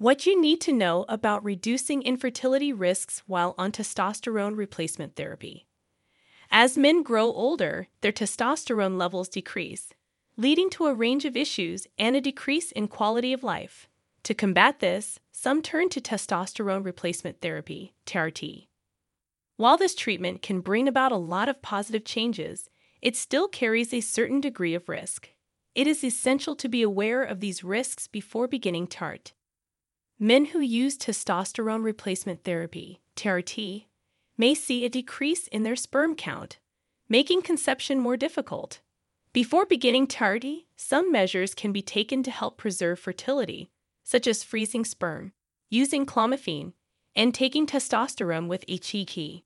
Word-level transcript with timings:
What 0.00 0.24
you 0.24 0.40
need 0.40 0.62
to 0.62 0.72
know 0.72 1.04
about 1.10 1.44
reducing 1.44 2.00
infertility 2.00 2.72
risks 2.72 3.22
while 3.26 3.54
on 3.58 3.70
testosterone 3.70 4.56
replacement 4.56 5.14
therapy. 5.14 5.66
As 6.50 6.78
men 6.78 7.02
grow 7.02 7.26
older, 7.26 7.88
their 8.00 8.10
testosterone 8.10 8.96
levels 8.96 9.28
decrease, 9.28 9.92
leading 10.38 10.70
to 10.70 10.86
a 10.86 10.94
range 10.94 11.26
of 11.26 11.36
issues 11.36 11.86
and 11.98 12.16
a 12.16 12.20
decrease 12.22 12.72
in 12.72 12.88
quality 12.88 13.34
of 13.34 13.44
life. 13.44 13.90
To 14.22 14.32
combat 14.32 14.80
this, 14.80 15.20
some 15.32 15.60
turn 15.60 15.90
to 15.90 16.00
testosterone 16.00 16.82
replacement 16.82 17.42
therapy, 17.42 17.92
TRT. 18.06 18.68
While 19.58 19.76
this 19.76 19.94
treatment 19.94 20.40
can 20.40 20.62
bring 20.62 20.88
about 20.88 21.12
a 21.12 21.16
lot 21.16 21.50
of 21.50 21.60
positive 21.60 22.06
changes, 22.06 22.70
it 23.02 23.16
still 23.16 23.48
carries 23.48 23.92
a 23.92 24.00
certain 24.00 24.40
degree 24.40 24.72
of 24.72 24.88
risk. 24.88 25.28
It 25.74 25.86
is 25.86 26.02
essential 26.02 26.56
to 26.56 26.70
be 26.70 26.80
aware 26.80 27.22
of 27.22 27.40
these 27.40 27.62
risks 27.62 28.06
before 28.06 28.48
beginning 28.48 28.86
TART. 28.86 29.34
Men 30.22 30.44
who 30.44 30.60
use 30.60 30.98
testosterone 30.98 31.82
replacement 31.82 32.44
therapy, 32.44 33.00
TRT, 33.16 33.86
may 34.36 34.54
see 34.54 34.84
a 34.84 34.90
decrease 34.90 35.48
in 35.48 35.62
their 35.62 35.74
sperm 35.74 36.14
count, 36.14 36.58
making 37.08 37.40
conception 37.40 37.98
more 37.98 38.18
difficult. 38.18 38.80
Before 39.32 39.64
beginning 39.64 40.06
TART, 40.06 40.44
some 40.76 41.10
measures 41.10 41.54
can 41.54 41.72
be 41.72 41.80
taken 41.80 42.22
to 42.24 42.30
help 42.30 42.58
preserve 42.58 42.98
fertility, 42.98 43.70
such 44.04 44.26
as 44.26 44.44
freezing 44.44 44.84
sperm, 44.84 45.32
using 45.70 46.04
clomiphene, 46.04 46.74
and 47.16 47.32
taking 47.32 47.66
testosterone 47.66 48.46
with 48.46 48.66
HCG. 48.66 49.44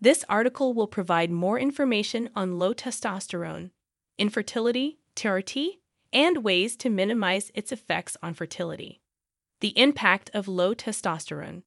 This 0.00 0.24
article 0.28 0.74
will 0.74 0.88
provide 0.88 1.30
more 1.30 1.56
information 1.56 2.30
on 2.34 2.58
low 2.58 2.74
testosterone, 2.74 3.70
infertility, 4.18 4.98
TRT, 5.14 5.78
and 6.12 6.42
ways 6.42 6.76
to 6.78 6.90
minimize 6.90 7.52
its 7.54 7.70
effects 7.70 8.16
on 8.24 8.34
fertility. 8.34 9.00
The 9.60 9.78
impact 9.78 10.30
of 10.34 10.48
low 10.48 10.74
testosterone. 10.74 11.62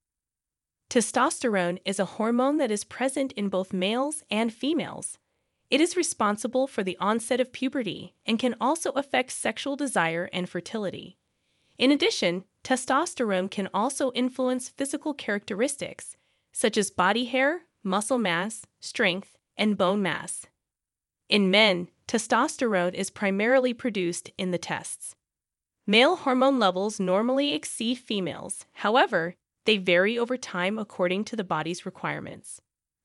Testosterone 0.92 1.80
is 1.86 2.00
a 2.00 2.06
hormone 2.06 2.58
that 2.58 2.70
is 2.70 2.84
present 2.84 3.32
in 3.34 3.50
both 3.50 3.74
males 3.74 4.24
and 4.30 4.54
females. 4.54 5.18
It 5.72 5.82
is 5.82 5.98
responsible 5.98 6.68
for 6.68 6.84
the 6.84 6.98
onset 7.00 7.40
of 7.40 7.52
puberty 7.52 8.16
and 8.26 8.38
can 8.38 8.56
also 8.62 8.92
affect 8.92 9.32
sexual 9.32 9.76
desire 9.76 10.30
and 10.32 10.48
fertility. 10.48 11.18
In 11.80 11.92
addition, 11.92 12.44
testosterone 12.64 13.50
can 13.50 13.70
also 13.74 14.12
influence 14.12 14.70
physical 14.70 15.14
characteristics, 15.14 16.16
such 16.52 16.78
as 16.78 16.92
body 16.92 17.26
hair, 17.26 17.62
muscle 17.84 18.18
mass, 18.20 18.66
strength, 18.80 19.38
and 19.58 19.78
bone 19.78 20.02
mass. 20.02 20.46
In 21.28 21.50
men, 21.50 21.90
testosterone 22.08 22.94
is 22.94 23.10
primarily 23.10 23.74
produced 23.74 24.32
in 24.38 24.52
the 24.52 24.58
testes. 24.58 25.16
Male 25.90 26.18
hormone 26.18 26.60
levels 26.60 27.00
normally 27.00 27.52
exceed 27.52 27.96
females, 27.98 28.68
however, 28.74 29.34
they 29.66 29.78
vary 29.78 30.20
over 30.20 30.38
time 30.38 30.78
according 30.78 31.24
to 31.24 31.36
the 31.36 31.44
body's 31.44 31.84
requirements. 31.84 32.62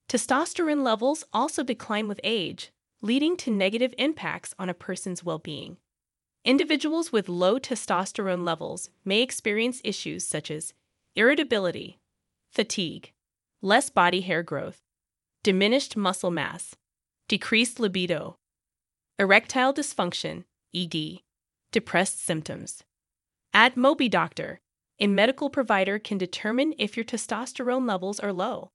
Testosterone 0.07 0.83
levels 0.83 1.25
also 1.33 1.63
decline 1.63 2.09
with 2.09 2.21
age, 2.23 2.73
leading 3.01 3.39
to 3.39 3.51
negative 3.51 3.95
impacts 3.97 4.55
on 4.59 4.69
a 4.69 4.75
person's 4.75 5.25
well 5.25 5.39
being. 5.39 5.79
Individuals 6.45 7.11
with 7.11 7.27
low 7.27 7.59
testosterone 7.59 8.45
levels 8.45 8.91
may 9.03 9.23
experience 9.23 9.81
issues 9.83 10.27
such 10.27 10.51
as 10.51 10.75
irritability, 11.17 11.99
fatigue, 12.53 13.15
less 13.63 13.89
body 13.89 14.21
hair 14.21 14.43
growth, 14.43 14.83
diminished 15.43 15.97
muscle 15.97 16.31
mass, 16.31 16.77
decreased 17.29 17.81
libido, 17.81 18.37
erectile 19.19 19.73
dysfunction, 19.73 20.45
ED, 20.75 21.23
depressed 21.75 22.25
symptoms. 22.25 22.85
At 23.53 23.75
MobiDoctor, 23.75 24.59
a 25.01 25.09
medical 25.09 25.51
provider 25.51 25.99
can 25.99 26.19
determine 26.19 26.73
if 26.79 26.97
your 26.97 27.05
testosterone 27.05 27.87
levels 27.87 28.21
are 28.21 28.33
low. 28.33 28.71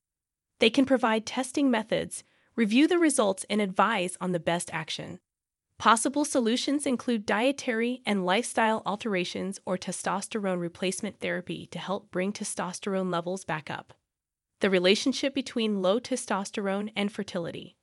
They 0.60 0.70
can 0.70 0.86
provide 0.86 1.26
testing 1.26 1.72
methods, 1.72 2.26
review 2.58 2.90
the 2.90 3.00
results, 3.00 3.46
and 3.50 3.62
advise 3.62 4.18
on 4.20 4.34
the 4.34 4.40
best 4.40 4.70
action. 4.74 5.22
Possible 5.78 6.26
solutions 6.26 6.86
include 6.86 7.26
dietary 7.26 8.02
and 8.06 8.26
lifestyle 8.26 8.84
alterations 8.86 9.62
or 9.66 9.78
testosterone 9.78 10.60
replacement 10.60 11.22
therapy 11.22 11.68
to 11.68 11.80
help 11.80 12.12
bring 12.12 12.34
testosterone 12.34 13.10
levels 13.10 13.46
back 13.46 13.72
up 13.72 13.94
the 14.60 14.70
relationship 14.70 15.34
between 15.34 15.82
low 15.82 16.02
testosterone 16.02 16.92
and 16.94 17.14
fertility. 17.14 17.78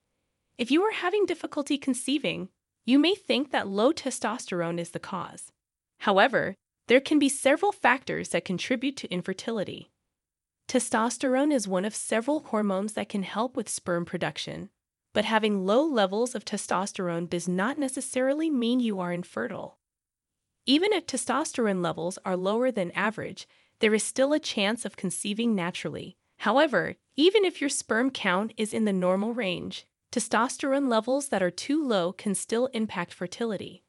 If 0.59 0.71
you 0.71 0.83
are 0.83 0.93
having 0.93 1.25
difficulty 1.25 1.78
conceiving, 1.78 2.50
you 2.86 2.98
may 2.98 3.14
think 3.14 3.50
that 3.50 3.69
low 3.69 3.92
testosterone 3.92 4.78
is 4.78 4.92
the 4.92 4.98
cause. 4.98 5.52
However, 6.00 6.54
there 6.88 7.00
can 7.00 7.19
be 7.19 7.28
several 7.28 7.72
factors 7.72 8.30
that 8.30 8.47
contribute 8.47 8.97
to 8.97 9.12
infertility. 9.12 9.91
Testosterone 10.69 11.52
is 11.52 11.69
one 11.69 11.84
of 11.84 11.94
several 11.94 12.41
hormones 12.41 12.94
that 12.94 13.10
can 13.10 13.24
help 13.24 13.56
with 13.56 13.69
sperm 13.69 14.04
production, 14.04 14.70
but 15.12 15.26
having 15.26 15.66
low 15.66 15.84
levels 15.84 16.34
of 16.34 16.44
testosterone 16.44 17.28
does 17.28 17.47
not 17.47 17.78
necessarily 17.78 18.48
mean 18.48 18.80
you 18.80 19.00
are 19.00 19.12
infertile. 19.12 19.76
Even 20.64 20.94
if 20.94 21.06
testosterone 21.06 21.82
levels 21.82 22.18
are 22.24 22.36
lower 22.36 22.70
than 22.70 22.91
average, 22.92 23.47
there 23.80 23.94
is 23.94 24.03
still 24.03 24.32
a 24.32 24.41
chance 24.41 24.86
of 24.86 24.97
conceiving 24.97 25.54
naturally 25.54 26.16
However, 26.38 26.97
even 27.16 27.44
if 27.44 27.60
your 27.60 27.70
sperm 27.70 28.10
count 28.10 28.53
is 28.56 28.74
in 28.74 28.84
the 28.84 28.92
normal 28.92 29.32
range, 29.32 29.86
testosterone 30.16 30.88
levels 30.88 31.28
that 31.28 31.43
are 31.43 31.50
too 31.50 31.87
low 31.87 32.10
can 32.10 32.34
still 32.34 32.71
impact 32.72 33.12
fertility. 33.12 33.82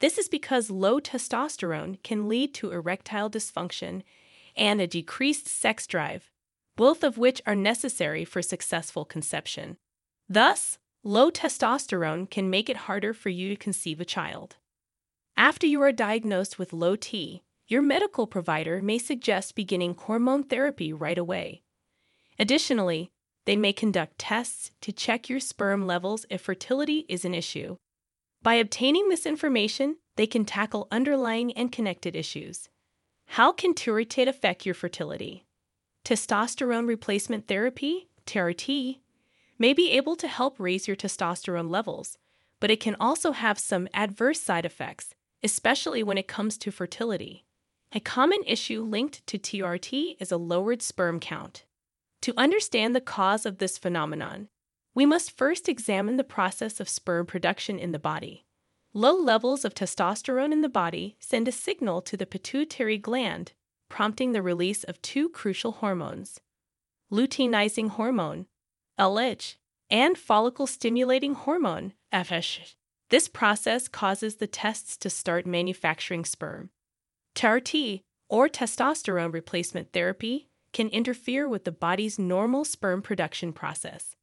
This 0.00 0.18
is 0.18 0.28
because 0.28 0.68
low 0.68 1.00
testosterone 1.00 2.02
can 2.02 2.28
lead 2.28 2.52
to 2.54 2.72
erectile 2.72 3.30
dysfunction 3.30 4.02
and 4.54 4.82
a 4.82 4.86
decreased 4.86 5.48
sex 5.48 5.86
drive, 5.86 6.30
both 6.76 7.02
of 7.02 7.16
which 7.16 7.40
are 7.46 7.54
necessary 7.54 8.22
for 8.22 8.42
successful 8.42 9.06
conception. 9.06 9.78
Thus, 10.28 10.78
low 11.02 11.30
testosterone 11.30 12.28
can 12.28 12.50
make 12.50 12.68
it 12.68 12.88
harder 12.88 13.14
for 13.14 13.30
you 13.30 13.48
to 13.48 13.56
conceive 13.56 13.98
a 13.98 14.04
child. 14.04 14.56
After 15.38 15.66
you 15.66 15.80
are 15.80 15.92
diagnosed 15.92 16.58
with 16.58 16.74
low 16.74 16.96
T, 16.96 17.44
your 17.66 17.80
medical 17.80 18.26
provider 18.26 18.82
may 18.82 18.98
suggest 18.98 19.54
beginning 19.54 19.94
hormone 19.94 20.44
therapy 20.44 20.92
right 20.92 21.16
away. 21.16 21.62
Additionally, 22.38 23.11
they 23.44 23.56
may 23.56 23.72
conduct 23.72 24.18
tests 24.18 24.70
to 24.80 24.92
check 24.92 25.28
your 25.28 25.40
sperm 25.40 25.86
levels 25.86 26.26
if 26.30 26.42
fertility 26.42 27.04
is 27.08 27.24
an 27.24 27.34
issue. 27.34 27.76
By 28.42 28.54
obtaining 28.54 29.08
this 29.08 29.26
information, 29.26 29.96
they 30.16 30.26
can 30.26 30.44
tackle 30.44 30.88
underlying 30.90 31.52
and 31.52 31.72
connected 31.72 32.16
issues. 32.16 32.68
How 33.26 33.52
can 33.52 33.74
TRT 33.74 34.26
affect 34.28 34.66
your 34.66 34.74
fertility? 34.74 35.44
Testosterone 36.04 36.86
replacement 36.86 37.46
therapy, 37.46 38.08
TRT, 38.26 38.98
may 39.58 39.72
be 39.72 39.92
able 39.92 40.16
to 40.16 40.28
help 40.28 40.58
raise 40.58 40.88
your 40.88 40.96
testosterone 40.96 41.70
levels, 41.70 42.18
but 42.60 42.70
it 42.70 42.80
can 42.80 42.96
also 42.98 43.32
have 43.32 43.58
some 43.58 43.88
adverse 43.94 44.40
side 44.40 44.64
effects, 44.64 45.14
especially 45.42 46.02
when 46.02 46.18
it 46.18 46.28
comes 46.28 46.58
to 46.58 46.70
fertility. 46.70 47.44
A 47.92 48.00
common 48.00 48.40
issue 48.46 48.82
linked 48.82 49.26
to 49.26 49.38
TRT 49.38 50.16
is 50.18 50.32
a 50.32 50.36
lowered 50.36 50.82
sperm 50.82 51.20
count. 51.20 51.64
To 52.22 52.34
understand 52.36 52.94
the 52.94 53.00
cause 53.00 53.44
of 53.44 53.58
this 53.58 53.78
phenomenon, 53.78 54.48
we 54.94 55.04
must 55.04 55.36
first 55.36 55.68
examine 55.68 56.16
the 56.16 56.24
process 56.24 56.78
of 56.78 56.88
sperm 56.88 57.26
production 57.26 57.78
in 57.78 57.92
the 57.92 57.98
body. 57.98 58.46
Low 58.94 59.14
levels 59.14 59.64
of 59.64 59.74
testosterone 59.74 60.52
in 60.52 60.60
the 60.60 60.68
body 60.68 61.16
send 61.18 61.48
a 61.48 61.52
signal 61.52 62.00
to 62.02 62.16
the 62.16 62.26
pituitary 62.26 62.96
gland, 62.96 63.52
prompting 63.88 64.32
the 64.32 64.42
release 64.42 64.84
of 64.84 65.02
two 65.02 65.28
crucial 65.28 65.72
hormones 65.72 66.40
luteinizing 67.10 67.90
hormone, 67.90 68.46
LH, 68.98 69.56
and 69.90 70.16
follicle 70.16 70.66
stimulating 70.66 71.34
hormone, 71.34 71.92
FSH. 72.10 72.74
This 73.10 73.28
process 73.28 73.86
causes 73.86 74.36
the 74.36 74.46
testes 74.46 74.96
to 74.96 75.10
start 75.10 75.44
manufacturing 75.44 76.24
sperm. 76.24 76.70
TRT, 77.34 78.00
or 78.30 78.48
testosterone 78.48 79.30
replacement 79.30 79.92
therapy, 79.92 80.48
can 80.72 80.88
interfere 80.88 81.48
with 81.48 81.64
the 81.64 81.72
body's 81.72 82.18
normal 82.18 82.64
sperm 82.64 83.02
production 83.02 83.52
process. 83.52 84.16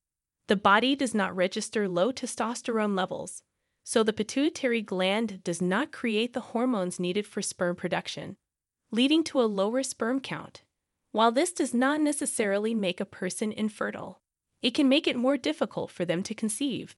The 0.48 0.56
body 0.56 0.96
does 0.96 1.14
not 1.14 1.36
register 1.36 1.88
low 1.88 2.12
testosterone 2.12 2.96
levels, 2.98 3.44
so 3.84 4.04
the 4.04 4.14
pituitary 4.14 4.82
gland 4.82 5.44
does 5.44 5.62
not 5.62 5.92
create 5.92 6.34
the 6.34 6.40
hormones 6.40 7.00
needed 7.00 7.26
for 7.26 7.42
sperm 7.42 7.76
production, 7.76 8.36
leading 8.92 9.24
to 9.26 9.42
a 9.42 9.44
lower 9.44 9.84
sperm 9.84 10.20
count. 10.20 10.64
While 11.12 11.32
this 11.32 11.52
does 11.52 11.74
not 11.74 12.02
necessarily 12.02 12.74
make 12.74 13.00
a 13.00 13.06
person 13.06 13.52
infertile, 13.52 14.22
it 14.62 14.72
can 14.72 14.90
make 14.90 15.08
it 15.08 15.16
more 15.16 15.38
difficult 15.38 15.92
for 15.92 16.06
them 16.06 16.22
to 16.24 16.36
conceive. 16.36 16.96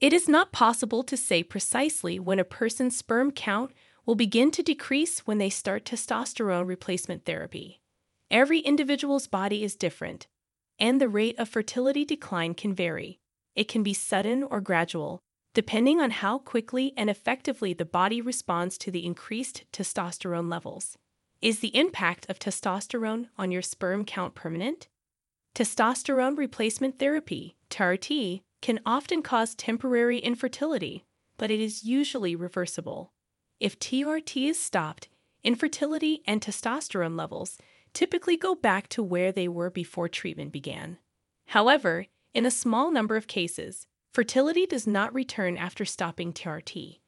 It 0.00 0.12
is 0.12 0.28
not 0.28 0.52
possible 0.52 1.02
to 1.04 1.16
say 1.16 1.42
precisely 1.42 2.18
when 2.18 2.38
a 2.38 2.44
person's 2.44 2.96
sperm 2.96 3.30
count 3.32 3.72
will 4.06 4.14
begin 4.14 4.50
to 4.52 4.62
decrease 4.62 5.20
when 5.26 5.38
they 5.38 5.50
start 5.50 5.84
testosterone 5.84 6.66
replacement 6.66 7.24
therapy. 7.24 7.79
Every 8.30 8.60
individual's 8.60 9.26
body 9.26 9.64
is 9.64 9.74
different, 9.74 10.28
and 10.78 11.00
the 11.00 11.08
rate 11.08 11.38
of 11.38 11.48
fertility 11.48 12.04
decline 12.04 12.54
can 12.54 12.74
vary. 12.74 13.18
It 13.56 13.66
can 13.66 13.82
be 13.82 13.92
sudden 13.92 14.44
or 14.44 14.60
gradual, 14.60 15.20
depending 15.52 16.00
on 16.00 16.10
how 16.10 16.38
quickly 16.38 16.92
and 16.96 17.10
effectively 17.10 17.72
the 17.72 17.84
body 17.84 18.20
responds 18.20 18.78
to 18.78 18.92
the 18.92 19.04
increased 19.04 19.64
testosterone 19.72 20.48
levels. 20.48 20.96
Is 21.42 21.58
the 21.58 21.76
impact 21.76 22.28
of 22.30 22.38
testosterone 22.38 23.26
on 23.36 23.50
your 23.50 23.62
sperm 23.62 24.04
count 24.04 24.36
permanent? 24.36 24.88
Testosterone 25.56 26.38
replacement 26.38 27.00
therapy, 27.00 27.56
TRT, 27.68 28.42
can 28.62 28.78
often 28.86 29.22
cause 29.22 29.56
temporary 29.56 30.18
infertility, 30.18 31.04
but 31.36 31.50
it 31.50 31.58
is 31.58 31.82
usually 31.82 32.36
reversible. 32.36 33.10
If 33.58 33.78
TRT 33.78 34.48
is 34.48 34.60
stopped, 34.60 35.08
infertility 35.42 36.22
and 36.26 36.40
testosterone 36.40 37.18
levels 37.18 37.58
typically 37.92 38.36
go 38.36 38.54
back 38.54 38.88
to 38.88 39.02
where 39.02 39.32
they 39.32 39.48
were 39.48 39.70
before 39.70 40.08
treatment 40.08 40.52
began. 40.52 40.98
However, 41.46 42.06
in 42.32 42.46
a 42.46 42.50
small 42.50 42.90
number 42.90 43.16
of 43.16 43.26
cases, 43.26 43.86
fertility 44.12 44.66
does 44.66 44.86
not 44.86 45.14
return 45.14 45.56
after 45.56 45.84
stopping 45.84 46.32
TRT. 46.32 47.00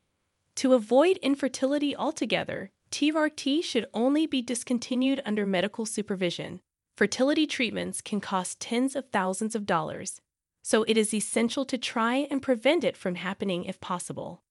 To 0.56 0.74
avoid 0.74 1.16
infertility 1.18 1.96
altogether, 1.96 2.70
TRT 2.90 3.64
should 3.64 3.86
only 3.94 4.26
be 4.26 4.42
discontinued 4.42 5.22
under 5.24 5.46
medical 5.46 5.86
supervision. 5.86 6.60
Fertility 6.96 7.46
treatments 7.46 8.00
can 8.00 8.20
cost 8.20 8.60
tens 8.60 8.94
of 8.94 9.08
thousands 9.08 9.54
of 9.54 9.64
dollars, 9.64 10.20
so 10.62 10.84
it 10.84 10.98
is 10.98 11.14
essential 11.14 11.64
to 11.64 11.78
try 11.78 12.26
and 12.30 12.42
prevent 12.42 12.84
it 12.84 12.96
from 12.96 13.14
happening 13.14 13.64
if 13.64 13.80
possible. 13.80 14.42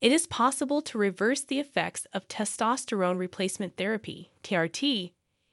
It 0.00 0.10
is 0.10 0.26
possible 0.26 0.82
to 0.82 0.98
reverse 0.98 1.42
the 1.42 1.60
effects 1.60 2.06
of 2.12 2.26
testosterone 2.26 3.18
replacement 3.18 3.76
therapy, 3.76 4.32
TRT, 4.42 5.12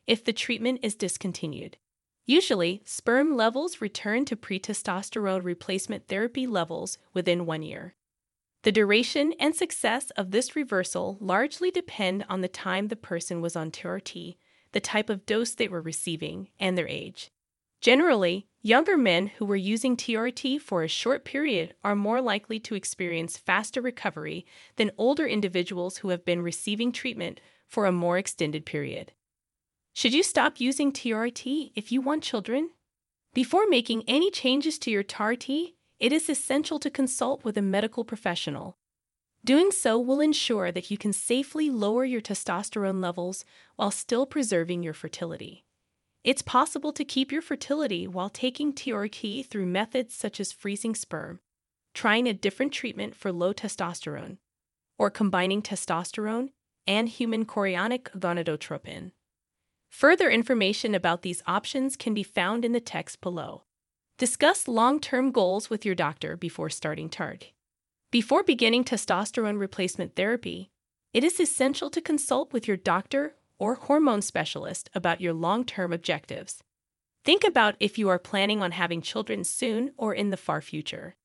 if 0.10 0.24
the 0.24 0.34
treatment 0.34 0.80
is 0.82 0.96
discontinued. 0.96 1.78
Usually, 2.26 2.82
sperm 2.84 3.38
levels 3.38 3.80
return 3.80 4.26
to 4.26 4.36
pre-testosterone 4.36 5.44
replacement 5.44 6.08
therapy 6.08 6.48
levels 6.48 6.98
within 7.14 7.46
one 7.46 7.62
year. 7.62 7.94
The 8.64 8.72
duration 8.72 9.34
and 9.40 9.56
success 9.56 10.10
of 10.18 10.32
this 10.32 10.56
reversal 10.56 11.20
largely 11.22 11.70
depend 11.70 12.26
on 12.28 12.42
the 12.42 12.48
time 12.48 12.88
the 12.88 12.96
person 12.96 13.40
was 13.40 13.56
on 13.56 13.70
TRT, 13.70 14.38
the 14.72 14.80
type 14.80 15.12
of 15.12 15.28
dose 15.28 15.54
they 15.54 15.68
were 15.68 15.80
receiving, 15.80 16.50
and 16.60 16.76
their 16.76 16.88
age. 16.88 17.30
Generally, 17.80 18.48
younger 18.64 18.98
men 18.98 19.28
who 19.38 19.46
were 19.46 19.56
using 19.56 19.96
TRT 19.96 20.60
for 20.60 20.82
a 20.82 20.88
short 20.88 21.24
period 21.24 21.76
are 21.84 21.96
more 21.96 22.20
likely 22.20 22.60
to 22.62 22.74
experience 22.74 23.38
faster 23.38 23.80
recovery 23.80 24.44
than 24.76 24.90
older 24.98 25.28
individuals 25.28 25.98
who 25.98 26.10
have 26.10 26.26
been 26.26 26.42
receiving 26.42 26.92
treatment 26.92 27.40
for 27.68 27.86
a 27.86 27.92
more 27.92 28.18
extended 28.18 28.66
period. 28.66 29.14
Should 30.00 30.14
you 30.14 30.24
stop 30.24 30.62
using 30.62 30.94
TRT 30.94 31.74
if 31.76 31.92
you 31.92 32.00
want 32.00 32.24
children? 32.24 32.70
Before 33.34 33.66
making 33.68 34.06
any 34.08 34.32
changes 34.32 34.80
to 34.80 34.90
your 34.90 35.04
TRT, 35.04 35.74
it 36.00 36.14
is 36.14 36.30
essential 36.30 36.80
to 36.80 36.90
consult 36.90 37.44
with 37.44 37.58
a 37.58 37.62
medical 37.62 38.06
professional. 38.06 38.78
Doing 39.44 39.72
so 39.72 40.00
will 40.00 40.22
ensure 40.22 40.72
that 40.72 40.90
you 40.90 40.98
can 40.98 41.12
safely 41.12 41.70
lower 41.70 42.06
your 42.06 42.22
testosterone 42.22 43.02
levels 43.02 43.44
while 43.76 43.92
still 43.92 44.26
preserving 44.26 44.84
your 44.84 44.94
fertility. 44.94 45.66
It's 46.24 46.42
possible 46.42 46.94
to 46.94 47.04
keep 47.04 47.30
your 47.30 47.42
fertility 47.42 48.08
while 48.08 48.30
taking 48.30 48.72
TRT 48.72 49.48
through 49.48 49.66
methods 49.66 50.16
such 50.16 50.40
as 50.40 50.54
freezing 50.54 50.96
sperm, 50.96 51.42
trying 51.94 52.26
a 52.26 52.34
different 52.34 52.72
treatment 52.72 53.16
for 53.16 53.34
low 53.34 53.52
testosterone, 53.52 54.38
or 54.98 55.10
combining 55.10 55.62
testosterone 55.62 56.52
and 56.88 57.10
human 57.10 57.44
chorionic 57.44 58.04
gonadotropin. 58.18 59.12
Further 59.90 60.30
information 60.30 60.96
about 60.96 61.24
these 61.24 61.44
options 61.46 61.96
can 61.96 62.14
be 62.14 62.24
found 62.24 62.64
in 62.64 62.72
the 62.72 62.80
text 62.80 63.22
below. 63.22 63.64
Discuss 64.18 64.68
long 64.68 65.00
term 65.00 65.32
goals 65.32 65.70
with 65.70 65.86
your 65.86 65.96
doctor 65.96 66.38
before 66.38 66.70
starting 66.70 67.10
TART. 67.10 67.52
Before 68.12 68.44
beginning 68.44 68.86
testosterone 68.86 69.60
replacement 69.60 70.16
therapy, 70.16 70.72
it 71.14 71.24
is 71.24 71.40
essential 71.40 71.90
to 71.90 72.02
consult 72.02 72.54
with 72.54 72.68
your 72.68 72.78
doctor 72.78 73.36
or 73.58 73.76
hormone 73.76 74.22
specialist 74.22 74.90
about 74.94 75.22
your 75.22 75.34
long 75.34 75.66
term 75.66 75.92
objectives. 75.92 76.64
Think 77.26 77.44
about 77.44 77.76
if 77.80 77.98
you 77.98 78.10
are 78.10 78.20
planning 78.20 78.62
on 78.62 78.72
having 78.72 79.02
children 79.02 79.44
soon 79.44 79.92
or 79.98 80.14
in 80.14 80.30
the 80.30 80.38
far 80.38 80.62
future. 80.62 81.16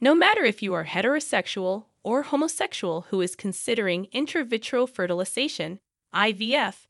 No 0.00 0.14
matter 0.14 0.44
if 0.44 0.62
you 0.62 0.74
are 0.74 0.84
heterosexual 0.84 1.86
or 2.02 2.22
homosexual 2.22 3.06
who 3.10 3.20
is 3.20 3.36
considering 3.36 4.06
intravitreal 4.14 4.88
fertilization, 4.88 5.80
IVF, 6.14 6.86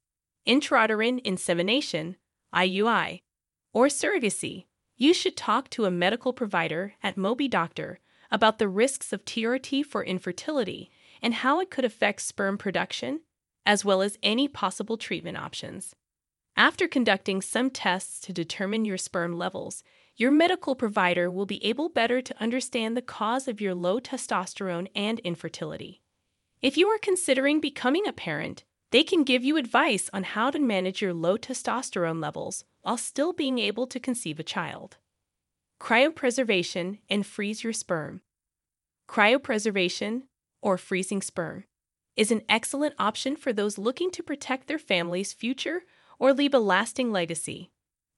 intrauterine 0.46 1.20
insemination, 1.24 2.16
IUI, 2.54 3.22
or 3.72 3.86
surrogacy, 3.86 4.66
you 4.96 5.14
should 5.14 5.36
talk 5.36 5.70
to 5.70 5.84
a 5.84 5.90
medical 5.90 6.32
provider 6.32 6.94
at 7.02 7.16
MobiDoctor 7.16 7.96
about 8.30 8.58
the 8.58 8.68
risks 8.68 9.12
of 9.12 9.24
TRT 9.24 9.84
for 9.84 10.04
infertility 10.04 10.90
and 11.20 11.34
how 11.34 11.60
it 11.60 11.70
could 11.70 11.84
affect 11.84 12.22
sperm 12.22 12.58
production 12.58 13.20
as 13.64 13.84
well 13.84 14.02
as 14.02 14.18
any 14.22 14.48
possible 14.48 14.96
treatment 14.96 15.36
options. 15.36 15.94
After 16.56 16.86
conducting 16.86 17.40
some 17.40 17.70
tests 17.70 18.20
to 18.20 18.32
determine 18.32 18.84
your 18.84 18.98
sperm 18.98 19.38
levels, 19.38 19.82
your 20.16 20.30
medical 20.30 20.74
provider 20.74 21.30
will 21.30 21.46
be 21.46 21.64
able 21.64 21.88
better 21.88 22.20
to 22.20 22.42
understand 22.42 22.96
the 22.96 23.02
cause 23.02 23.48
of 23.48 23.60
your 23.60 23.74
low 23.74 23.98
testosterone 24.00 24.88
and 24.94 25.18
infertility. 25.20 26.02
If 26.60 26.76
you 26.76 26.88
are 26.88 26.98
considering 26.98 27.60
becoming 27.60 28.06
a 28.06 28.12
parent, 28.12 28.64
they 28.92 29.02
can 29.02 29.24
give 29.24 29.42
you 29.42 29.56
advice 29.56 30.08
on 30.12 30.22
how 30.22 30.50
to 30.50 30.58
manage 30.58 31.02
your 31.02 31.14
low 31.14 31.36
testosterone 31.36 32.22
levels 32.22 32.64
while 32.82 32.98
still 32.98 33.32
being 33.32 33.58
able 33.58 33.86
to 33.86 33.98
conceive 33.98 34.38
a 34.38 34.44
child. 34.44 34.98
Cryopreservation 35.80 36.98
and 37.08 37.26
freeze 37.26 37.64
your 37.64 37.72
sperm. 37.72 38.20
Cryopreservation, 39.08 40.22
or 40.60 40.78
freezing 40.78 41.22
sperm, 41.22 41.64
is 42.16 42.30
an 42.30 42.42
excellent 42.48 42.94
option 42.98 43.34
for 43.34 43.52
those 43.52 43.78
looking 43.78 44.10
to 44.10 44.22
protect 44.22 44.68
their 44.68 44.78
family's 44.78 45.32
future 45.32 45.82
or 46.18 46.32
leave 46.32 46.54
a 46.54 46.58
lasting 46.58 47.10
legacy. 47.10 47.70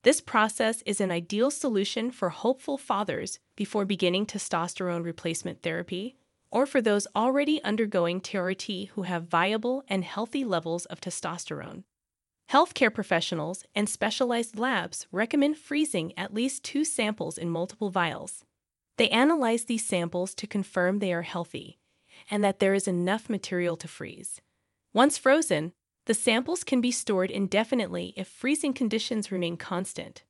This 0.03 0.21
process 0.21 0.83
is 0.85 1.01
an 1.01 1.11
ideal 1.11 1.51
solution 1.51 2.11
for 2.11 2.29
hopeful 2.31 2.77
fathers 2.77 3.39
before 3.57 3.85
beginning 3.85 4.27
testosterone 4.27 5.05
replacement 5.05 5.63
therapy, 5.63 6.17
or 6.55 6.65
for 6.65 6.81
those 6.81 7.09
already 7.17 7.63
undergoing 7.65 8.21
TRT 8.21 8.89
who 8.91 9.03
have 9.03 9.25
viable 9.25 9.83
and 9.89 10.05
healthy 10.05 10.45
levels 10.45 10.87
of 10.87 11.01
testosterone. 11.01 11.83
Healthcare 12.51 12.95
professionals 12.95 13.65
and 13.75 13.89
specialized 13.89 14.57
labs 14.57 15.09
recommend 15.11 15.59
freezing 15.59 16.17
at 16.17 16.33
least 16.33 16.63
two 16.63 16.85
samples 16.85 17.37
in 17.37 17.51
multiple 17.51 17.91
vials. 17.91 18.45
They 18.97 19.09
analyze 19.09 19.65
these 19.65 19.85
samples 19.85 20.33
to 20.37 20.47
confirm 20.47 21.01
they 21.01 21.13
are 21.13 21.23
healthy 21.23 21.81
and 22.31 22.45
that 22.45 22.61
there 22.61 22.75
is 22.75 22.87
enough 22.87 23.29
material 23.29 23.77
to 23.77 23.89
freeze. 23.89 24.41
Once 24.93 25.19
frozen, 25.19 25.73
the 26.07 26.15
samples 26.15 26.63
can 26.63 26.81
be 26.81 26.93
stored 26.93 27.33
indefinitely 27.33 28.15
if 28.17 28.29
freezing 28.29 28.73
conditions 28.73 29.33
remain 29.33 29.57
constant. 29.57 30.23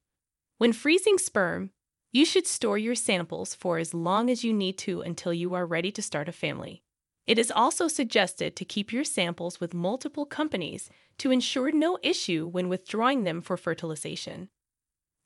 When 0.57 0.73
freezing 0.73 1.19
sperm, 1.19 1.71
you 2.15 2.25
should 2.25 2.47
store 2.47 2.79
your 2.79 2.95
samples 2.95 3.57
for 3.57 3.77
as 3.77 3.93
long 3.93 4.31
as 4.31 4.45
you 4.45 4.53
need 4.53 4.79
to 4.79 5.01
until 5.03 5.35
you 5.35 5.53
are 5.53 5.67
ready 5.67 5.91
to 5.91 6.01
start 6.01 6.29
a 6.29 6.33
family. 6.33 6.81
It 7.27 7.41
is 7.41 7.51
also 7.51 7.89
suggested 7.89 8.55
to 8.55 8.65
keep 8.65 8.93
your 8.93 9.03
samples 9.03 9.59
with 9.59 9.75
multiple 9.75 10.25
companies 10.25 10.89
to 11.19 11.33
ensure 11.33 11.73
no 11.73 11.99
issue 12.05 12.47
when 12.47 12.69
withdrawing 12.69 13.25
them 13.25 13.41
for 13.41 13.57
fertilization. 13.57 14.49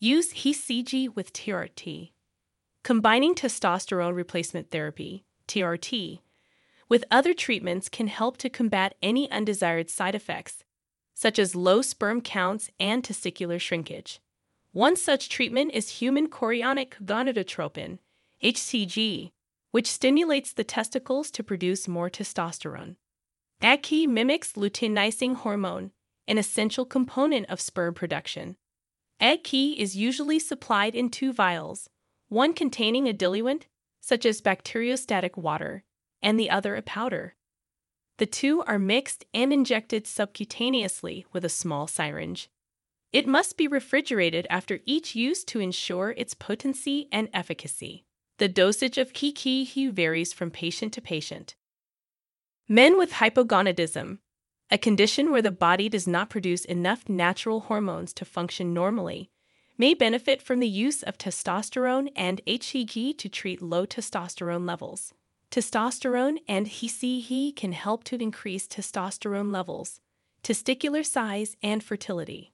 Use 0.01 0.33
HCG 0.33 1.15
with 1.15 1.35
TRT. 1.35 2.13
Combining 2.83 3.35
testosterone 3.35 4.15
replacement 4.15 4.71
therapy, 4.71 5.27
TRT, 5.47 6.21
with 6.89 7.05
other 7.11 7.35
treatments 7.35 7.91
can 7.91 8.07
help 8.07 8.39
to 8.39 8.49
combat 8.49 8.95
any 9.03 9.31
undesired 9.31 9.91
side 9.91 10.15
effects, 10.15 10.65
such 11.13 11.39
as 11.39 11.55
low 11.55 11.83
sperm 11.83 12.23
counts 12.23 12.71
and 12.81 13.03
testicular 13.03 13.61
shrinkage. 13.61 14.21
One 14.73 14.97
such 14.97 15.29
treatment 15.29 15.73
is 15.73 16.01
human 16.01 16.29
chorionic 16.29 16.95
gonadotropin, 17.05 17.99
HCG, 18.43 19.33
which 19.71 19.91
stimulates 19.91 20.53
the 20.53 20.65
testicles 20.65 21.31
to 21.33 21.43
produce 21.43 21.89
more 21.89 22.11
testosterone. 22.11 22.97
HCG 23.63 24.07
mimics 24.07 24.53
luteinizing 24.53 25.37
hormone, 25.37 25.91
an 26.27 26.39
essential 26.39 26.85
component 26.85 27.49
of 27.49 27.61
sperm 27.61 27.95
production. 27.95 28.57
HCG 29.21 29.77
is 29.77 29.97
usually 29.97 30.39
supplied 30.39 30.95
in 30.95 31.09
two 31.09 31.33
vials, 31.33 31.89
one 32.29 32.53
containing 32.53 33.09
a 33.09 33.13
diluent, 33.13 33.67
such 34.01 34.27
as 34.27 34.43
bacteriostatic 34.43 35.37
water, 35.37 35.83
and 36.23 36.39
the 36.39 36.51
other 36.51 36.77
a 36.77 36.83
powder. 36.83 37.35
The 38.19 38.27
two 38.27 38.63
are 38.65 38.79
mixed 38.79 39.25
and 39.33 39.53
injected 39.53 40.05
subcutaneously 40.05 41.25
with 41.33 41.45
a 41.45 41.49
small 41.49 41.87
syringe. 41.87 42.51
It 43.13 43.27
must 43.27 43.57
be 43.57 43.67
refrigerated 43.67 44.47
after 44.51 44.81
each 44.85 45.15
use 45.15 45.43
to 45.45 45.61
ensure 45.61 46.11
its 46.11 46.35
potency 46.35 47.09
and 47.11 47.29
efficacy. 47.33 48.05
The 48.37 48.49
dosage 48.49 48.99
of 48.99 49.13
HCG 49.13 49.91
varies 49.93 50.33
from 50.33 50.51
patient 50.51 50.93
to 50.93 51.01
patient. 51.01 51.55
Men 52.69 52.99
with 52.99 53.13
hypogonadism, 53.13 54.19
a 54.71 54.77
condition 54.77 55.33
where 55.33 55.41
the 55.41 55.51
body 55.51 55.89
does 55.89 56.07
not 56.07 56.29
produce 56.29 56.67
enough 56.67 57.09
natural 57.09 57.61
hormones 57.61 58.13
to 58.13 58.27
function 58.27 58.75
normally, 58.75 59.31
may 59.79 59.95
benefit 59.95 60.43
from 60.43 60.61
the 60.61 60.69
use 60.69 61.03
of 61.03 61.17
testosterone 61.17 62.11
and 62.15 62.43
HCG 62.47 63.17
to 63.17 63.29
treat 63.29 63.63
low 63.63 63.87
testosterone 63.87 64.67
levels. 64.67 65.15
Testosterone 65.51 66.37
and 66.47 66.67
HCG 66.67 67.57
can 67.57 67.73
help 67.73 68.05
to 68.05 68.17
increase 68.17 68.67
testosterone 68.69 69.51
levels. 69.51 70.01
testicular 70.43 71.05
size, 71.05 71.57
and 71.63 71.83
fertility. 71.83 72.53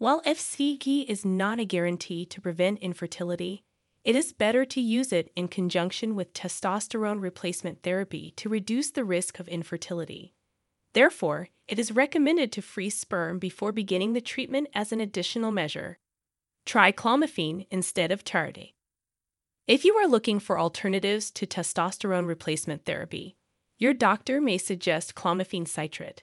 While 0.00 0.22
HCG 0.22 1.04
is 1.10 1.26
not 1.26 1.60
a 1.60 1.66
guarantee 1.66 2.24
to 2.24 2.40
prevent 2.40 2.78
infertility, 2.78 3.64
it 4.02 4.16
is 4.16 4.32
better 4.32 4.64
to 4.64 4.80
use 4.80 5.12
it 5.12 5.30
in 5.36 5.46
conjunction 5.46 6.16
with 6.16 6.32
testosterone 6.32 7.20
replacement 7.20 7.82
therapy 7.82 8.32
to 8.36 8.48
reduce 8.48 8.90
the 8.90 9.04
risk 9.04 9.38
of 9.38 9.46
infertility. 9.46 10.32
Therefore, 10.94 11.50
it 11.68 11.78
is 11.78 11.92
recommended 11.92 12.50
to 12.52 12.62
freeze 12.62 12.96
sperm 12.96 13.38
before 13.38 13.72
beginning 13.72 14.14
the 14.14 14.22
treatment 14.22 14.68
as 14.72 14.90
an 14.90 15.02
additional 15.02 15.52
measure. 15.52 15.98
Try 16.64 16.92
clomiphene 16.92 17.66
instead 17.70 18.10
of 18.10 18.24
TRT. 18.24 18.72
If 19.66 19.84
you 19.84 19.96
are 19.96 20.08
looking 20.08 20.40
for 20.40 20.58
alternatives 20.58 21.30
to 21.32 21.46
testosterone 21.46 22.26
replacement 22.26 22.86
therapy, 22.86 23.36
your 23.78 23.92
doctor 23.92 24.40
may 24.40 24.56
suggest 24.56 25.14
clomiphene 25.14 25.68
citrate. 25.68 26.22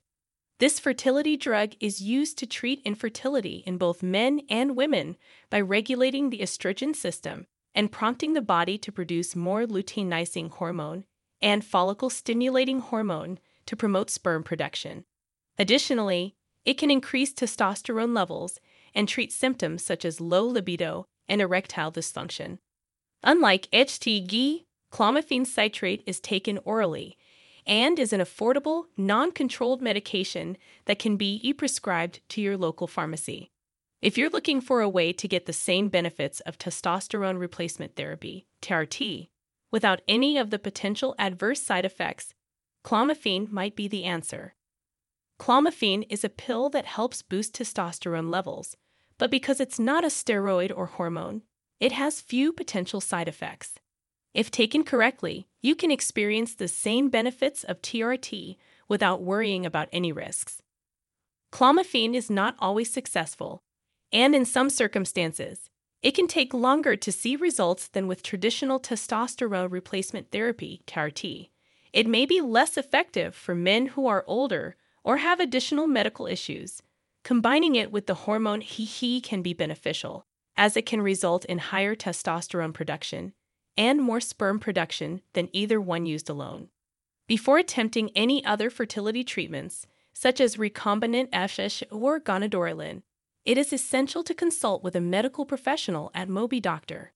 This 0.59 0.79
fertility 0.79 1.37
drug 1.37 1.73
is 1.79 2.01
used 2.01 2.39
to 2.39 2.47
treat 2.47 2.81
infertility 2.83 3.63
in 3.67 3.77
both 3.77 4.01
men 4.01 4.41
and 4.49 4.75
women 4.75 5.15
by 5.51 5.61
regulating 5.61 6.29
the 6.29 6.39
estrogen 6.39 6.95
system 6.95 7.45
and 7.75 7.91
prompting 7.91 8.33
the 8.33 8.41
body 8.41 8.79
to 8.79 8.91
produce 8.91 9.35
more 9.35 9.65
luteinizing 9.65 10.49
hormone 10.49 11.05
and 11.43 11.63
follicle 11.63 12.09
stimulating 12.09 12.79
hormone 12.79 13.37
to 13.67 13.75
promote 13.75 14.09
sperm 14.09 14.43
production. 14.43 15.05
Additionally, 15.59 16.35
it 16.65 16.79
can 16.79 16.89
increase 16.89 17.33
testosterone 17.33 18.15
levels 18.15 18.59
and 18.95 19.07
treat 19.07 19.31
symptoms 19.31 19.83
such 19.83 20.03
as 20.03 20.19
low 20.19 20.43
libido 20.43 21.05
and 21.27 21.39
erectile 21.39 21.91
dysfunction. 21.91 22.57
Unlike 23.23 23.69
HCG, 23.71 24.65
clomiphene 24.91 25.45
citrate 25.45 26.01
is 26.07 26.19
taken 26.19 26.57
orally 26.65 27.15
and 27.67 27.99
is 27.99 28.13
an 28.13 28.21
affordable, 28.21 28.85
non 28.95 29.31
controlled 29.31 29.81
medication 29.81 30.57
that 30.85 30.97
can 30.97 31.17
be 31.17 31.39
e 31.43 31.53
prescribed 31.53 32.21
to 32.29 32.41
your 32.41 32.57
local 32.57 32.87
pharmacy. 32.87 33.51
If 34.01 34.17
you're 34.17 34.29
looking 34.29 34.61
for 34.61 34.81
a 34.81 34.89
way 34.89 35.11
to 35.13 35.27
get 35.27 35.45
the 35.45 35.53
same 35.53 35.89
benefits 35.89 36.39
of 36.41 36.57
testosterone 36.57 37.39
replacement 37.39 37.95
therapy, 37.95 38.45
TRT, 38.61 39.29
without 39.71 40.01
any 40.07 40.37
of 40.37 40.49
the 40.49 40.59
potential 40.59 41.15
adverse 41.19 41.61
side 41.61 41.83
effects, 41.83 42.33
clomiphene 42.85 43.51
might 43.51 43.75
be 43.75 43.87
the 43.87 44.05
answer. 44.05 44.55
Clomiphene 45.39 46.05
is 46.09 46.23
a 46.23 46.29
pill 46.29 46.69
that 46.69 46.85
helps 46.85 47.21
boost 47.21 47.53
testosterone 47.53 48.31
levels, 48.31 48.77
but 49.17 49.31
because 49.31 49.59
it's 49.59 49.79
not 49.79 50.03
a 50.03 50.07
steroid 50.07 50.71
or 50.75 50.87
hormone, 50.87 51.41
it 51.79 51.91
has 51.91 52.21
few 52.21 52.51
potential 52.53 53.01
side 53.01 53.27
effects. 53.27 53.75
If 54.33 54.51
taken 54.51 54.83
correctly, 54.83 55.47
you 55.67 55.75
can 55.75 55.91
experience 55.91 56.55
the 56.55 56.67
same 56.69 57.09
benefits 57.09 57.65
of 57.65 57.81
TRT 57.81 58.55
without 58.87 59.21
worrying 59.21 59.65
about 59.65 59.89
any 59.91 60.13
risks. 60.13 60.61
Clomiphene 61.51 62.13
is 62.15 62.29
not 62.29 62.55
always 62.59 62.89
successful, 62.89 63.61
and 64.13 64.33
in 64.33 64.45
some 64.45 64.69
circumstances, 64.69 65.69
it 66.01 66.11
can 66.11 66.25
take 66.25 66.53
longer 66.53 66.95
to 66.95 67.11
see 67.11 67.35
results 67.35 67.89
than 67.89 68.07
with 68.07 68.23
traditional 68.23 68.79
testosterone 68.79 69.69
replacement 69.69 70.31
therapy, 70.31 70.83
TRT. 70.87 71.49
It 71.91 72.07
may 72.07 72.25
be 72.25 72.39
less 72.39 72.77
effective 72.77 73.35
for 73.35 73.53
men 73.53 73.87
who 73.87 74.07
are 74.07 74.23
older 74.25 74.77
or 75.03 75.17
have 75.17 75.41
additional 75.41 75.85
medical 75.85 76.27
issues. 76.27 76.81
Combining 77.25 77.75
it 77.75 77.91
with 77.91 78.07
the 78.07 78.21
hormone 78.25 78.61
HCG 78.61 79.21
can 79.21 79.41
be 79.41 79.53
beneficial, 79.53 80.25
as 80.55 80.77
it 80.77 80.85
can 80.85 81.01
result 81.01 81.43
in 81.43 81.57
higher 81.57 81.93
testosterone 81.93 82.73
production 82.73 83.33
and 83.77 84.01
more 84.01 84.19
sperm 84.19 84.59
production 84.59 85.21
than 85.33 85.49
either 85.53 85.79
one 85.79 86.05
used 86.05 86.29
alone. 86.29 86.69
Before 87.27 87.57
attempting 87.57 88.09
any 88.15 88.43
other 88.45 88.69
fertility 88.69 89.23
treatments, 89.23 89.85
such 90.13 90.41
as 90.41 90.57
recombinant 90.57 91.29
FSH 91.29 91.83
or 91.91 92.19
gonadorelin, 92.19 93.03
it 93.45 93.57
is 93.57 93.71
essential 93.71 94.23
to 94.23 94.33
consult 94.33 94.83
with 94.83 94.95
a 94.95 95.01
medical 95.01 95.45
professional 95.45 96.11
at 96.15 96.27
MobiDoctor. 96.27 97.09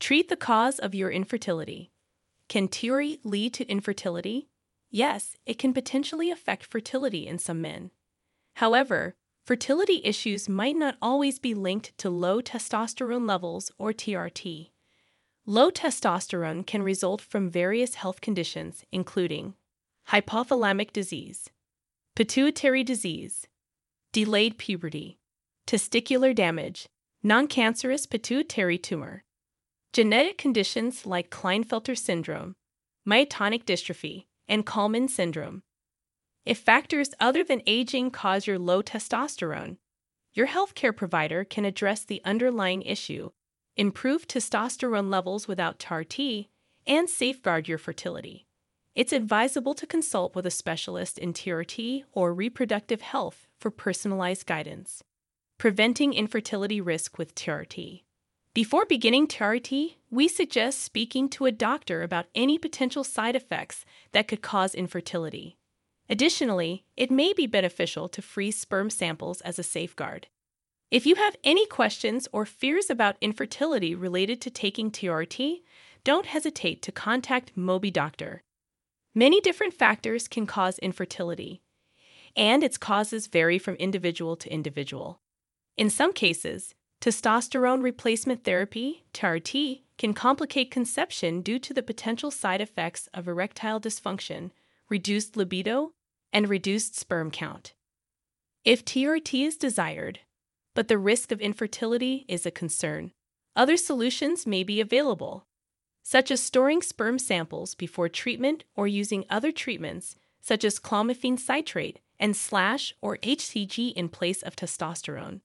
Treat 0.00 0.28
the 0.28 0.36
cause 0.36 0.78
of 0.78 0.94
your 0.94 1.10
infertility. 1.10 1.90
Can 2.48 2.68
TRT 2.68 3.18
lead 3.24 3.52
to 3.54 3.68
infertility? 3.68 4.48
Yes, 4.90 5.36
it 5.44 5.58
can 5.58 5.74
potentially 5.74 6.30
affect 6.30 6.64
fertility 6.64 7.26
in 7.26 7.38
some 7.38 7.60
men. 7.60 7.90
However, 8.54 9.16
fertility 9.44 10.00
issues 10.04 10.48
might 10.48 10.76
not 10.76 10.96
always 11.02 11.38
be 11.38 11.54
linked 11.54 11.96
to 11.98 12.08
low 12.08 12.40
testosterone 12.40 13.28
levels 13.28 13.70
or 13.78 13.92
TRT. 13.92 14.70
Low 15.48 15.70
testosterone 15.70 16.66
can 16.66 16.82
result 16.82 17.22
from 17.22 17.48
various 17.48 17.94
health 17.94 18.20
conditions, 18.20 18.84
including 18.92 19.54
hypothalamic 20.08 20.92
disease, 20.92 21.48
pituitary 22.14 22.84
disease, 22.84 23.46
delayed 24.12 24.58
puberty, 24.58 25.16
testicular 25.66 26.34
damage, 26.34 26.86
non 27.22 27.46
cancerous 27.46 28.04
pituitary 28.04 28.76
tumor, 28.76 29.24
genetic 29.94 30.36
conditions 30.36 31.06
like 31.06 31.30
Klinefelter 31.30 31.96
syndrome, 31.96 32.54
myotonic 33.08 33.64
dystrophy, 33.64 34.26
and 34.48 34.66
Kallmann 34.66 35.08
syndrome. 35.08 35.62
If 36.44 36.58
factors 36.58 37.14
other 37.20 37.42
than 37.42 37.62
aging 37.66 38.10
cause 38.10 38.46
your 38.46 38.58
low 38.58 38.82
testosterone, 38.82 39.78
your 40.34 40.48
healthcare 40.48 40.94
provider 40.94 41.42
can 41.42 41.64
address 41.64 42.04
the 42.04 42.20
underlying 42.22 42.82
issue, 42.82 43.30
improve 43.78 44.26
testosterone 44.26 45.08
levels 45.08 45.46
without 45.46 45.78
TRT, 45.78 46.48
and 46.84 47.08
safeguard 47.08 47.68
your 47.68 47.78
fertility. 47.78 48.44
It's 48.96 49.12
advisable 49.12 49.74
to 49.74 49.86
consult 49.86 50.34
with 50.34 50.44
a 50.46 50.50
specialist 50.50 51.16
in 51.16 51.32
TRT 51.32 52.02
or 52.12 52.34
reproductive 52.34 53.02
health 53.02 53.46
for 53.56 53.70
personalized 53.70 54.46
guidance. 54.46 55.04
Preventing 55.58 56.12
infertility 56.12 56.80
risk 56.80 57.18
with 57.18 57.36
TRT. 57.36 58.02
Before 58.52 58.84
beginning 58.84 59.28
TRT, 59.28 59.94
we 60.10 60.26
suggest 60.26 60.80
speaking 60.80 61.28
to 61.28 61.46
a 61.46 61.52
doctor 61.52 62.02
about 62.02 62.26
any 62.34 62.58
potential 62.58 63.04
side 63.04 63.36
effects 63.36 63.84
that 64.10 64.26
could 64.26 64.42
cause 64.42 64.74
infertility. 64.74 65.56
Additionally, 66.10 66.84
it 66.96 67.12
may 67.12 67.32
be 67.32 67.46
beneficial 67.46 68.08
to 68.08 68.22
freeze 68.22 68.58
sperm 68.58 68.90
samples 68.90 69.40
as 69.42 69.58
a 69.58 69.62
safeguard. 69.62 70.26
If 70.90 71.04
you 71.04 71.16
have 71.16 71.36
any 71.44 71.66
questions 71.66 72.28
or 72.32 72.46
fears 72.46 72.88
about 72.88 73.18
infertility 73.20 73.94
related 73.94 74.40
to 74.40 74.50
taking 74.50 74.90
TRT, 74.90 75.60
don't 76.02 76.24
hesitate 76.24 76.80
to 76.82 76.92
contact 76.92 77.54
MobiDoctor. 77.56 78.40
Many 79.14 79.40
different 79.42 79.74
factors 79.74 80.28
can 80.28 80.46
cause 80.46 80.78
infertility, 80.78 81.60
and 82.34 82.64
its 82.64 82.78
causes 82.78 83.26
vary 83.26 83.58
from 83.58 83.74
individual 83.74 84.34
to 84.36 84.50
individual. 84.50 85.20
In 85.76 85.90
some 85.90 86.14
cases, 86.14 86.74
testosterone 87.02 87.82
replacement 87.82 88.44
therapy, 88.44 89.04
TRT, 89.12 89.82
can 89.98 90.14
complicate 90.14 90.70
conception 90.70 91.42
due 91.42 91.58
to 91.58 91.74
the 91.74 91.82
potential 91.82 92.30
side 92.30 92.62
effects 92.62 93.10
of 93.12 93.28
erectile 93.28 93.80
dysfunction, 93.80 94.52
reduced 94.88 95.36
libido, 95.36 95.92
and 96.32 96.48
reduced 96.48 96.96
sperm 96.96 97.30
count. 97.30 97.74
If 98.64 98.84
TRT 98.84 99.46
is 99.46 99.56
desired, 99.56 100.20
but 100.78 100.86
the 100.86 100.96
risk 100.96 101.32
of 101.32 101.40
infertility 101.40 102.24
is 102.28 102.46
a 102.46 102.52
concern, 102.52 103.10
other 103.56 103.76
solutions 103.76 104.46
may 104.46 104.62
be 104.62 104.80
available, 104.80 105.44
such 106.04 106.30
as 106.30 106.40
storing 106.40 106.82
sperm 106.82 107.18
samples 107.18 107.74
before 107.74 108.08
treatment 108.08 108.62
or 108.76 108.86
using 108.86 109.24
other 109.28 109.50
treatments 109.50 110.14
such 110.40 110.62
as 110.62 110.78
clomiphene 110.78 111.36
citrate 111.36 111.98
and 112.20 112.36
slash 112.36 112.94
or 113.00 113.18
HCG 113.24 113.92
in 113.94 114.08
place 114.08 114.40
of 114.40 114.54
testosterone. 114.54 115.40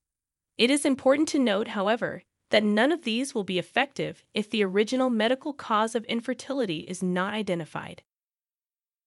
It 0.59 0.69
is 0.69 0.85
important 0.85 1.27
to 1.29 1.39
note, 1.39 1.69
however, 1.69 2.21
that 2.51 2.63
none 2.63 2.91
of 2.91 3.01
these 3.01 3.33
will 3.33 3.43
be 3.43 3.57
effective 3.57 4.23
if 4.35 4.47
the 4.51 4.63
original 4.63 5.09
medical 5.09 5.51
cause 5.51 5.95
of 5.95 6.05
infertility 6.05 6.81
is 6.81 7.01
not 7.01 7.33
identified. 7.33 8.03